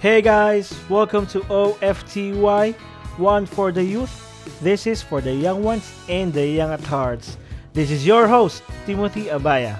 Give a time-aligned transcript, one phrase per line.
[0.00, 2.72] Hey guys, welcome to OFTY,
[3.18, 4.08] One for the Youth.
[4.62, 7.36] This is for the young ones and the young at hearts.
[7.74, 9.76] This is your host, Timothy Abaya.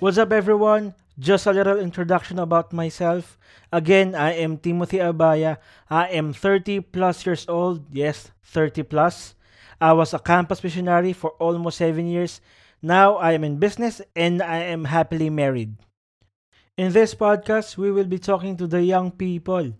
[0.00, 0.94] What's up, everyone?
[1.14, 3.38] Just a little introduction about myself.
[3.70, 5.62] Again, I am Timothy Abaya.
[5.88, 7.86] I am 30 plus years old.
[7.94, 9.38] Yes, 30 plus.
[9.80, 12.40] I was a campus missionary for almost 7 years.
[12.82, 15.78] Now I am in business and I am happily married.
[16.74, 19.70] In this podcast, we will be talking to the young people.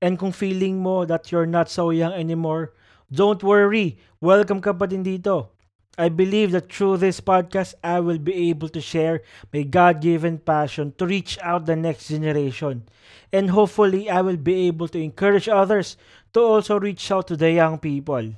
[0.00, 2.72] And kung feeling mo that you're not so young anymore,
[3.12, 4.00] don't worry.
[4.24, 5.52] Welcome ka pa din dito.
[6.00, 10.38] I believe that through this podcast, I will be able to share my God given
[10.38, 12.84] passion to reach out the next generation.
[13.32, 15.96] And hopefully, I will be able to encourage others
[16.34, 18.30] to also reach out to the young people.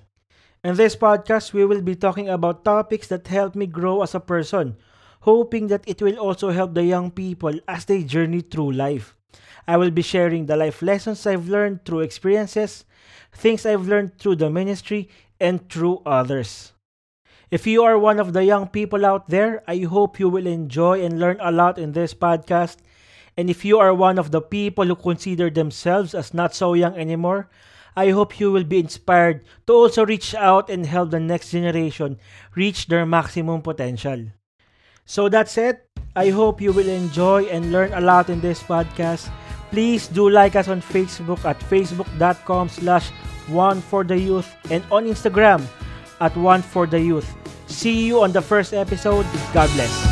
[0.65, 4.21] In this podcast, we will be talking about topics that help me grow as a
[4.21, 4.79] person,
[5.21, 9.15] hoping that it will also help the young people as they journey through life.
[9.69, 12.87] I will be sharing the life lessons I've learned through experiences,
[13.35, 16.73] things I've learned through the ministry, and through others.
[17.51, 21.03] If you are one of the young people out there, I hope you will enjoy
[21.03, 22.77] and learn a lot in this podcast.
[23.37, 26.95] And if you are one of the people who consider themselves as not so young
[26.95, 27.51] anymore,
[27.97, 32.23] I hope you will be inspired to also reach out and help the next generation
[32.55, 34.31] reach their maximum potential.
[35.05, 35.91] So that's it.
[36.15, 39.27] I hope you will enjoy and learn a lot in this podcast.
[39.75, 43.11] Please do like us on Facebook at facebook.com slash
[43.51, 45.67] one for the youth and on Instagram
[46.21, 47.40] at one for the youth.
[47.81, 49.25] See you on the first episode.
[49.55, 50.10] God bless.